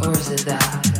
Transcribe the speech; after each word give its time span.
Or 0.00 0.12
is 0.12 0.30
it 0.30 0.40
that? 0.46 0.97